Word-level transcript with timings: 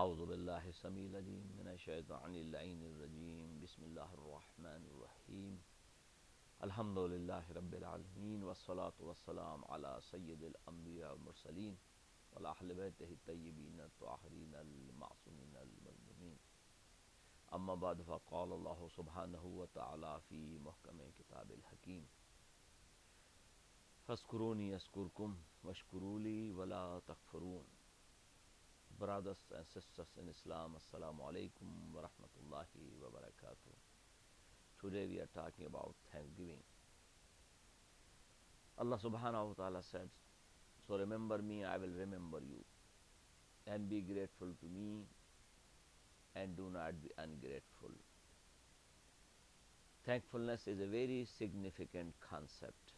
اعوذ 0.00 0.20
باللہ 0.28 0.64
السمیع 0.64 1.06
العلیم 1.08 1.48
من 1.56 1.66
الشیطان 1.68 2.34
اللعین 2.34 2.82
الرجیم، 2.84 3.58
بسم 3.62 3.82
اللہ 3.84 4.14
الرحمن 4.18 4.84
الرحیم. 4.90 5.56
الحمدللہ 6.66 7.50
رب 7.56 7.72
العالمین 7.78 8.42
والصلاة 8.42 9.04
والسلام 9.08 9.64
على 9.74 9.90
سید 10.06 10.44
الانبیاء 10.44 11.10
والمرسلین 11.10 11.74
والأحل 12.32 12.72
بیتہ 12.78 13.04
الطیبین 13.08 13.80
الطاہرین 13.80 14.54
المعصومین 14.60 15.56
المظلومین 15.56 16.36
اما 17.58 17.74
بعد 17.84 18.02
فقال 18.06 18.52
اللہ 18.52 18.86
سبحانہ 18.94 19.44
وتعالی 19.44 20.14
فی 20.28 20.40
محکم 20.62 21.04
کتاب 21.18 21.52
الحکیم. 21.58 22.04
فذکرونی 24.06 24.72
اذکرکم 24.74 25.36
واشکرولی 25.64 26.50
ولا 26.56 26.84
تکفرون. 27.06 27.81
Brothers 28.98 29.38
and 29.56 29.64
sisters 29.66 30.08
in 30.20 30.28
Islam, 30.28 30.76
Assalamu 30.76 31.22
alaikum 31.28 31.68
wa 31.94 32.00
rahmatullahi 32.02 32.82
wa 33.00 33.08
barakatuh. 33.08 33.74
Today 34.80 35.06
we 35.06 35.18
are 35.20 35.28
talking 35.34 35.66
about 35.66 35.94
Thanksgiving. 36.12 36.62
Allah 38.78 38.98
subhanahu 38.98 39.48
wa 39.48 39.54
ta'ala 39.56 39.82
said, 39.82 40.08
So 40.86 40.96
remember 40.98 41.38
me, 41.38 41.64
I 41.64 41.76
will 41.76 41.94
remember 41.98 42.38
you. 42.40 42.64
And 43.66 43.88
be 43.88 44.00
grateful 44.00 44.48
to 44.58 44.66
me 44.66 45.04
and 46.34 46.56
do 46.56 46.68
not 46.72 47.00
be 47.02 47.10
ungrateful. 47.18 47.92
Thankfulness 50.04 50.66
is 50.66 50.80
a 50.80 50.86
very 50.86 51.26
significant 51.38 52.14
concept. 52.18 52.92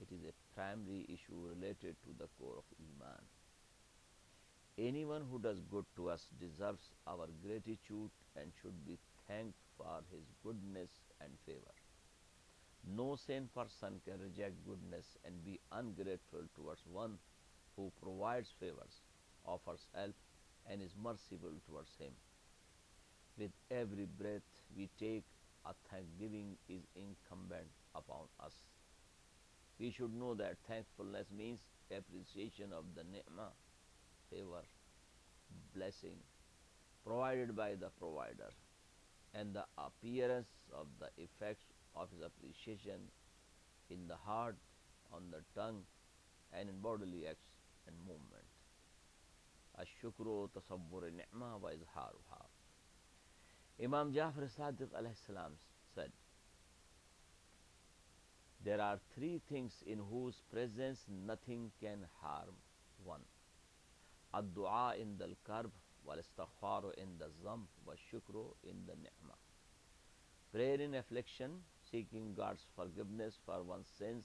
It 0.00 0.08
is 0.14 0.22
a 0.28 0.54
primary 0.54 1.04
issue 1.08 1.34
related 1.48 1.96
to 2.04 2.10
the 2.18 2.28
core 2.38 2.58
of 2.58 2.64
Iman. 2.78 3.22
Anyone 4.78 5.24
who 5.30 5.38
does 5.38 5.60
good 5.70 5.86
to 5.96 6.10
us 6.10 6.28
deserves 6.38 6.90
our 7.06 7.28
gratitude 7.42 8.10
and 8.36 8.52
should 8.60 8.86
be 8.86 8.98
thanked 9.26 9.56
for 9.78 10.04
his 10.12 10.20
goodness 10.44 10.90
and 11.18 11.30
favor. 11.46 11.72
No 12.86 13.16
sane 13.16 13.48
person 13.54 14.00
can 14.04 14.20
reject 14.20 14.52
goodness 14.66 15.16
and 15.24 15.42
be 15.46 15.58
ungrateful 15.72 16.42
towards 16.54 16.82
one 16.92 17.18
who 17.74 17.90
provides 18.02 18.52
favors, 18.60 19.00
offers 19.46 19.86
help, 19.94 20.14
and 20.70 20.82
is 20.82 20.94
merciful 21.02 21.56
towards 21.66 21.96
him. 21.98 22.12
With 23.38 23.52
every 23.70 24.04
breath 24.04 24.44
we 24.76 24.90
take, 25.00 25.24
a 25.64 25.72
thanksgiving 25.90 26.58
is 26.68 26.82
incumbent 26.94 27.72
upon 27.94 28.28
us. 28.44 28.52
We 29.80 29.90
should 29.90 30.12
know 30.12 30.34
that 30.34 30.58
thankfulness 30.68 31.28
means 31.30 31.60
appreciation 31.90 32.72
of 32.72 32.84
the 32.94 33.04
ni'mah 33.04 33.52
favor, 34.30 34.62
blessing 35.74 36.18
provided 37.04 37.54
by 37.54 37.74
the 37.74 37.88
provider 37.98 38.50
and 39.34 39.54
the 39.54 39.64
appearance 39.78 40.48
of 40.74 40.86
the 40.98 41.08
effects 41.22 41.66
of 41.94 42.08
his 42.10 42.22
appreciation 42.22 43.00
in 43.90 44.08
the 44.08 44.16
heart, 44.16 44.56
on 45.12 45.22
the 45.30 45.42
tongue 45.58 45.82
and 46.52 46.68
in 46.68 46.80
bodily 46.80 47.26
acts 47.28 47.46
and 47.86 47.96
movement. 48.00 48.46
Ashukru 49.78 50.48
tasavvur 50.50 51.12
ni'ma 51.12 51.58
wa 51.58 51.70
izharuha. 51.70 52.42
Imam 53.82 54.12
Jafar 54.12 54.44
Sadiq 54.44 54.88
said, 55.94 56.10
There 58.64 58.80
are 58.80 58.98
three 59.14 59.40
things 59.48 59.72
in 59.86 59.98
whose 59.98 60.42
presence 60.50 61.04
nothing 61.08 61.70
can 61.80 62.06
harm 62.20 62.56
one. 63.04 63.20
الدعاء 64.38 65.00
عند 65.00 65.22
الكرب 65.22 65.72
والاستغفار 66.04 66.92
عند 66.98 67.22
الذنب 67.22 67.66
والشكر 67.86 68.54
عند 68.64 68.90
النعمة 68.90 69.34
Prayer 70.52 70.80
in 70.80 70.94
affliction, 70.94 71.64
seeking 71.90 72.34
God's 72.34 72.64
forgiveness 72.74 73.34
for 73.44 73.62
one's 73.62 73.88
sins 73.98 74.24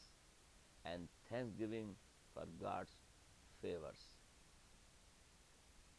and 0.86 1.10
thanksgiving 1.30 1.96
for 2.34 2.46
God's 2.62 2.92
favors. 3.62 4.02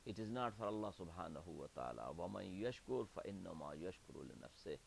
It 0.07 0.19
is 0.19 0.31
not 0.31 0.57
for 0.57 0.67
Allah 0.67 0.93
subhanahu 0.99 1.47
wa 1.47 1.67
ta'ala. 1.75 2.15
وَمَنْ 2.17 2.61
يَشْكُرْ 2.61 3.07
فَإِنَّمَا 3.15 3.75
يَشْكُرُ 3.83 4.17
لِنَفْسِهِ 4.17 4.79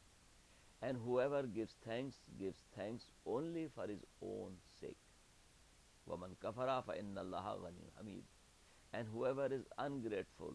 And 0.82 0.98
whoever 0.98 1.44
gives 1.44 1.76
thanks, 1.86 2.16
gives 2.40 2.58
thanks 2.76 3.06
only 3.26 3.70
for 3.74 3.88
his 3.88 4.04
own 4.22 4.58
sake. 4.82 4.98
وَمَنْ 6.08 6.36
كَفَرَ 6.44 6.84
فَإِنَّ 6.84 7.18
اللَّهَ 7.18 7.56
غَنِيٌّ 7.64 7.92
حَمِيدٌ 8.00 8.24
and 8.94 9.08
whoever 9.14 9.48
is 9.48 9.64
ungrateful, 9.78 10.54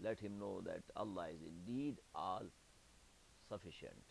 let 0.00 0.18
him 0.18 0.38
know 0.38 0.60
that 0.62 0.82
Allah 0.96 1.28
is 1.28 1.40
indeed 1.46 1.96
all 2.14 2.44
sufficient. 3.48 4.02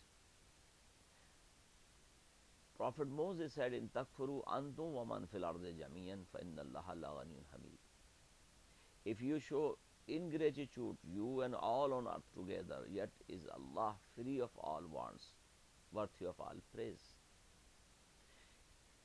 Prophet 2.76 3.08
Moses 3.08 3.52
said 3.54 3.72
in 3.72 3.88
Takfuru 3.88 4.42
Antum 4.46 4.94
waman 4.94 5.26
fil 5.30 5.44
ardi 5.44 5.74
jamiyan 5.80 6.24
fa 6.32 6.38
inna 6.42 6.62
Allah 6.62 6.84
la 7.00 7.08
hamid. 7.52 7.78
If 9.04 9.22
you 9.22 9.38
show 9.38 9.78
ingratitude, 10.08 10.96
you 11.02 11.42
and 11.42 11.54
all 11.54 11.92
on 11.92 12.06
earth 12.06 12.28
together, 12.34 12.80
yet 12.90 13.10
is 13.28 13.42
Allah 13.54 13.94
free 14.16 14.40
of 14.40 14.50
all 14.58 14.82
wants, 14.90 15.24
worthy 15.92 16.26
of 16.26 16.34
all 16.40 16.56
praise. 16.74 17.14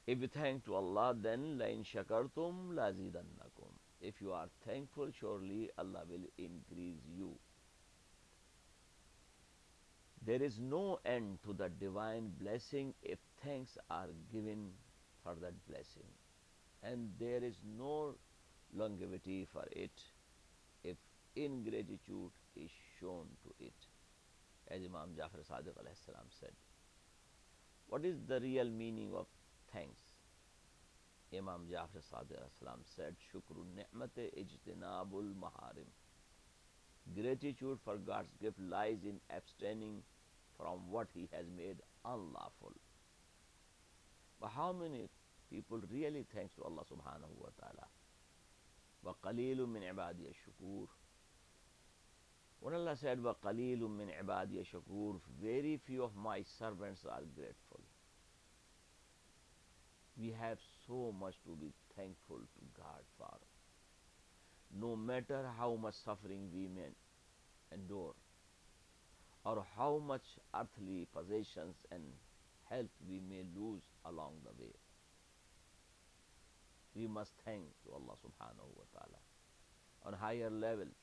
If 0.07 0.21
you 0.21 0.27
thank 0.27 0.65
to 0.65 0.75
Allah, 0.75 1.15
then 1.15 1.59
la 1.59 1.65
in 1.65 1.83
shakartum 1.83 2.75
la 2.75 2.91
zidannakum. 2.91 3.78
If 4.01 4.21
you 4.21 4.31
are 4.31 4.47
thankful, 4.65 5.09
surely 5.19 5.69
Allah 5.77 6.03
will 6.09 6.25
increase 6.37 7.01
you. 7.05 7.37
There 10.25 10.41
is 10.41 10.59
no 10.59 10.99
end 11.05 11.39
to 11.43 11.53
the 11.53 11.69
divine 11.69 12.31
blessing 12.39 12.93
if 13.01 13.19
thanks 13.43 13.77
are 13.89 14.09
given 14.31 14.71
for 15.23 15.35
that 15.41 15.53
blessing. 15.67 16.07
And 16.83 17.11
there 17.19 17.43
is 17.43 17.55
no 17.77 18.15
longevity 18.73 19.47
for 19.51 19.65
it 19.71 20.01
if 20.83 20.97
ingratitude 21.35 22.31
is 22.55 22.69
shown 22.99 23.25
to 23.43 23.65
it. 23.65 23.73
As 24.69 24.81
Imam 24.81 25.15
Jafar 25.15 25.41
Sadiq 25.41 25.73
said. 26.39 26.51
What 27.87 28.05
is 28.05 28.17
the 28.27 28.39
real 28.39 28.69
meaning 28.69 29.13
of 29.15 29.25
thanks? 29.73 30.08
امام 31.37 31.67
جعفر 31.69 32.01
صادق 32.09 32.31
علیہ 32.31 32.43
السلام 32.43 32.83
set 32.95 33.19
شکر 33.31 33.55
النعمت 33.55 34.19
اجتناب 34.19 35.15
المحارم 35.15 35.89
gratitude 37.15 37.77
for 37.83 37.97
God's 38.07 38.41
gift 38.43 38.59
lies 38.59 39.05
in 39.09 39.17
abstaining 39.27 40.01
from 40.57 40.93
what 40.93 41.15
he 41.15 41.25
has 41.33 41.49
made 41.59 41.81
unlawful. 42.05 42.73
But 44.39 44.49
how 44.49 44.71
many 44.71 45.09
people 45.49 45.81
really 45.91 46.25
thanks 46.33 46.55
to 46.55 46.63
Allah 46.63 46.83
subhanahu 46.89 47.35
wa 47.37 47.49
ta'ala? 47.59 47.87
وَقَلِيلٌ 49.03 49.65
مِّنْ 49.65 49.83
عِبَادِيَ 49.83 50.27
الشُّكُورِ 50.27 50.87
When 52.59 52.73
Allah 52.73 52.95
said, 52.95 53.19
وَقَلِيلٌ 53.19 53.79
مِّنْ 53.79 54.09
عِبَادِيَ 54.09 54.59
الشُّكُورِ 54.59 55.21
Very 55.41 55.77
few 55.77 56.03
of 56.03 56.15
my 56.15 56.41
servants 56.43 57.05
are 57.05 57.23
grateful. 57.35 57.81
We 60.17 60.31
have 60.31 60.59
so 60.89 61.13
much 61.19 61.35
to 61.45 61.55
be 61.55 61.71
thankful 61.95 62.39
to 62.39 62.61
God 62.75 63.03
for. 63.17 63.37
No 64.75 64.95
matter 64.95 65.45
how 65.57 65.75
much 65.75 65.93
suffering 66.03 66.49
we 66.53 66.67
may 66.67 66.89
endure, 67.71 68.15
or 69.45 69.65
how 69.77 70.01
much 70.05 70.23
earthly 70.55 71.07
possessions 71.13 71.75
and 71.91 72.01
health 72.69 72.89
we 73.07 73.19
may 73.29 73.43
lose 73.55 73.83
along 74.05 74.33
the 74.43 74.63
way, 74.63 74.73
we 76.95 77.07
must 77.07 77.31
thank 77.45 77.61
to 77.85 77.93
Allah 77.93 78.17
subhanahu 78.25 78.73
wa 78.75 78.87
ta'ala. 78.93 79.21
On 80.05 80.13
higher 80.13 80.49
levels, 80.49 80.95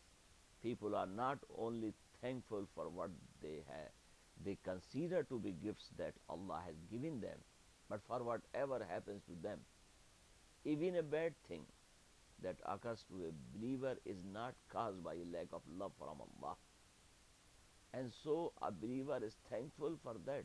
people 0.63 0.97
are 0.97 1.07
not 1.07 1.39
only 1.57 1.93
thankful 2.21 2.67
for 2.75 2.89
what 2.89 3.11
they 3.41 3.63
have, 3.69 3.93
they 4.45 4.59
consider 4.65 5.23
to 5.25 5.39
be 5.39 5.53
gifts 5.53 5.91
that 5.97 6.15
Allah 6.29 6.61
has 6.67 6.75
given 6.91 7.21
them, 7.21 7.39
but 7.89 8.01
for 8.09 8.23
whatever 8.23 8.85
happens 8.89 9.23
to 9.29 9.35
them. 9.43 9.61
Even 10.67 10.97
a 10.97 11.03
bad 11.03 11.33
thing 11.49 11.63
that 12.43 12.57
occurs 12.67 13.05
to 13.09 13.27
a 13.27 13.57
believer 13.57 13.95
is 14.05 14.17
not 14.33 14.55
caused 14.69 15.03
by 15.03 15.15
a 15.15 15.25
lack 15.33 15.47
of 15.53 15.63
love 15.79 15.93
from 15.97 16.21
Allah. 16.21 16.57
And 17.95 18.13
so 18.25 18.53
a 18.61 18.73
believer 18.73 19.21
is 19.25 19.37
thankful 19.49 19.97
for 20.03 20.15
that. 20.27 20.45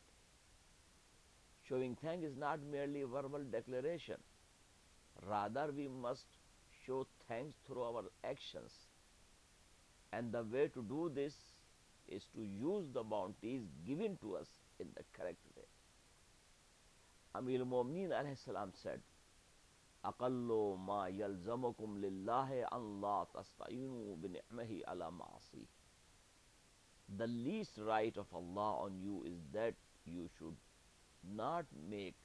Showing 1.68 1.98
thanks 2.02 2.24
is 2.24 2.38
not 2.38 2.60
merely 2.62 3.02
a 3.02 3.08
verbal 3.08 3.44
declaration. 3.52 4.18
Rather, 5.28 5.72
we 5.76 5.88
must 5.88 6.26
show 6.86 7.08
thanks 7.28 7.56
through 7.66 7.82
our 7.82 8.04
actions. 8.24 8.72
And 10.14 10.32
the 10.32 10.44
way 10.44 10.68
to 10.68 10.84
do 10.84 11.12
this 11.14 11.34
is 12.08 12.28
to 12.36 12.44
use 12.44 12.86
the 12.94 13.04
bounties 13.04 13.64
given 13.88 14.18
to 14.18 14.36
us 14.36 14.48
in 14.80 14.88
the 14.96 15.04
correct 15.18 15.44
way. 15.56 15.64
Amir 17.34 17.66
Mu'mineen 17.66 18.12
said, 18.84 19.00
أقل 20.06 20.78
ما 20.88 21.08
يلزمكم 21.08 21.98
لله 21.98 22.64
أن 22.64 23.02
لا 23.02 23.28
تستعينوا 23.34 24.16
بنعمه 24.16 24.82
على 24.88 25.12
معصيه. 25.12 25.68
The 27.18 27.28
least 27.28 27.78
right 27.78 28.18
of 28.18 28.34
Allah 28.34 28.86
on 28.86 29.00
you 29.00 29.24
is 29.26 29.40
that 29.54 29.76
you 30.06 30.30
should 30.38 30.56
not 31.24 31.66
make 31.90 32.16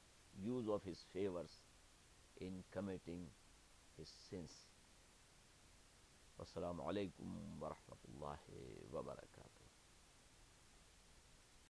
use 0.43 0.69
of 0.69 0.83
His 0.85 1.05
favors 1.13 1.51
in 2.41 2.63
committing 2.71 3.27
His 3.99 4.09
sins. 4.31 4.53
Wassalamu 6.39 6.85
alaikum 6.87 7.59
wa 7.61 7.71
rahmatullahi 7.75 8.93
wa 8.93 9.03
barakatuh. 9.03 9.56